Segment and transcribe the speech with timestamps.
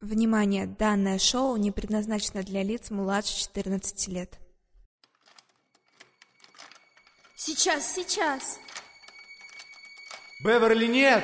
[0.00, 0.66] Внимание!
[0.66, 4.38] Данное шоу не предназначено для лиц младше 14 лет.
[7.36, 8.58] Сейчас, сейчас.
[10.42, 11.22] Беверли, нет!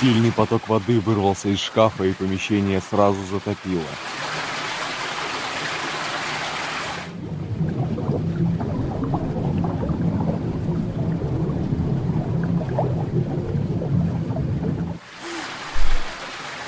[0.00, 3.86] Сильный поток воды вырвался из шкафа, и помещение сразу затопило.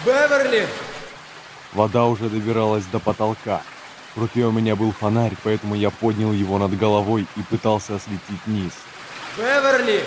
[0.04, 0.68] Беверли!
[1.72, 3.62] Вода уже добиралась до потолка.
[4.14, 8.46] В руке у меня был фонарь, поэтому я поднял его над головой и пытался осветить
[8.46, 8.72] низ.
[9.36, 10.04] Беверли!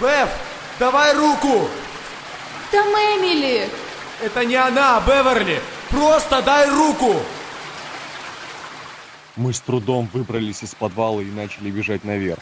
[0.00, 0.28] Бев,
[0.78, 1.68] давай руку!
[2.70, 3.68] Там Эмили!
[4.22, 5.60] Это не она, Беверли!
[5.90, 7.14] Просто дай руку!
[9.36, 12.40] Мы с трудом выбрались из подвала и начали бежать наверх.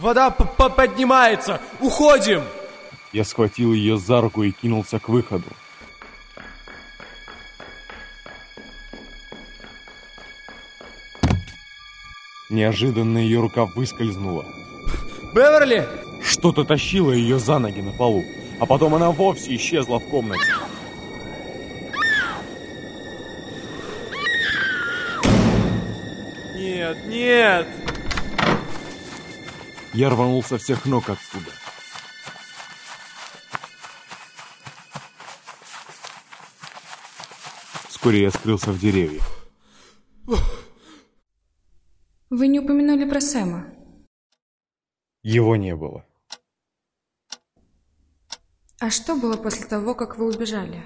[0.00, 1.60] Вода п -п поднимается!
[1.78, 2.42] Уходим!
[3.12, 5.44] Я схватил ее за руку и кинулся к выходу.
[12.48, 14.46] Неожиданно ее рука выскользнула.
[15.34, 15.86] Беверли!
[16.22, 18.24] Что-то тащило ее за ноги на полу,
[18.58, 20.50] а потом она вовсе исчезла в комнате.
[26.54, 27.66] Нет, нет!
[29.92, 31.50] Я рванул со всех ног отсюда.
[37.88, 39.24] Вскоре я скрылся в деревьях.
[42.30, 43.66] Вы не упомянули про Сэма.
[45.22, 46.06] Его не было.
[48.78, 50.82] А что было после того, как вы убежали?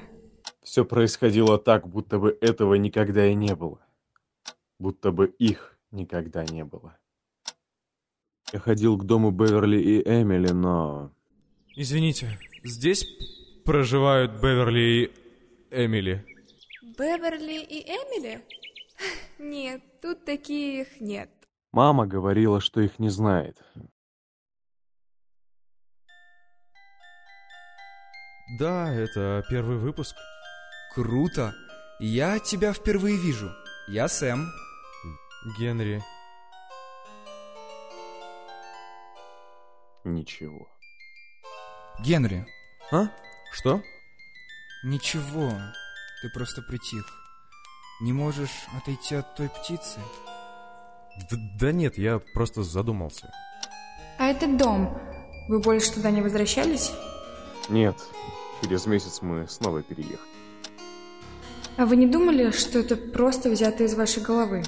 [0.62, 3.86] Все происходило так, будто бы этого никогда и не было.
[4.78, 6.98] Будто бы их никогда не было.
[8.54, 11.10] Я ходил к дому Беверли и Эмили, но...
[11.74, 13.04] Извините, здесь
[13.64, 16.24] проживают Беверли и Эмили.
[16.96, 18.44] Беверли и Эмили?
[19.40, 21.30] Нет, тут таких нет.
[21.72, 23.60] Мама говорила, что их не знает.
[28.60, 30.14] Да, это первый выпуск.
[30.94, 31.52] Круто!
[31.98, 33.50] Я тебя впервые вижу.
[33.88, 34.46] Я Сэм.
[35.58, 36.00] Генри.
[40.04, 40.68] Ничего.
[42.00, 42.46] Генри.
[42.92, 43.08] А?
[43.52, 43.82] Что?
[44.84, 45.50] Ничего.
[46.20, 47.06] Ты просто притих.
[48.02, 50.00] Не можешь отойти от той птицы?
[51.30, 53.32] Д да нет, я просто задумался.
[54.18, 54.98] А этот дом,
[55.48, 56.92] вы больше туда не возвращались?
[57.68, 57.96] Нет,
[58.62, 60.18] через месяц мы снова переехали.
[61.76, 64.62] А вы не думали, что это просто взято из вашей головы?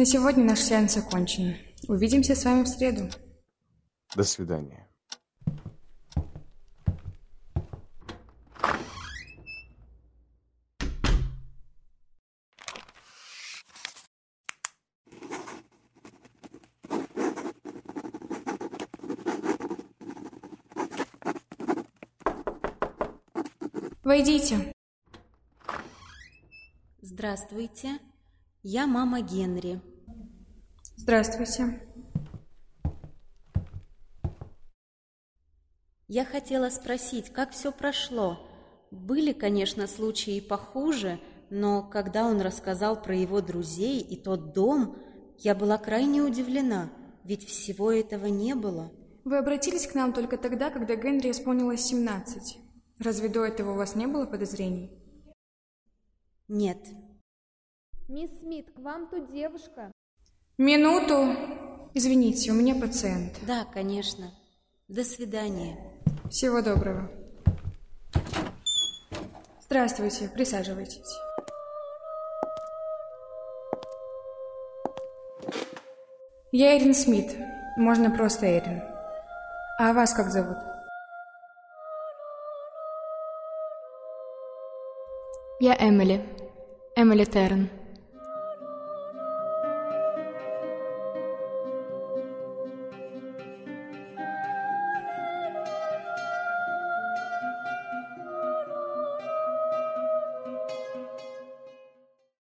[0.00, 1.58] На сегодня наш сеанс окончен.
[1.86, 3.10] Увидимся с вами в среду.
[4.16, 4.88] До свидания.
[24.02, 24.72] Войдите.
[27.02, 27.98] Здравствуйте,
[28.62, 29.89] я мама Генри.
[31.02, 31.80] Здравствуйте.
[36.08, 38.38] Я хотела спросить, как все прошло.
[38.90, 41.18] Были, конечно, случаи и похуже,
[41.48, 44.98] но когда он рассказал про его друзей и тот дом,
[45.38, 46.90] я была крайне удивлена,
[47.24, 48.92] ведь всего этого не было.
[49.24, 52.58] Вы обратились к нам только тогда, когда Генри исполнилось 17.
[52.98, 54.90] Разве до этого у вас не было подозрений?
[56.46, 56.86] Нет.
[58.06, 59.92] Мисс Смит, к вам тут девушка.
[60.60, 61.34] Минуту.
[61.94, 63.32] Извините, у меня пациент.
[63.46, 64.30] Да, конечно.
[64.88, 65.78] До свидания.
[66.28, 67.10] Всего доброго.
[69.64, 71.16] Здравствуйте, присаживайтесь.
[76.52, 77.34] Я Эрин Смит.
[77.78, 78.82] Можно просто Эрин.
[79.78, 80.58] А вас как зовут?
[85.58, 86.22] Я Эмили.
[86.96, 87.79] Эмили Терн.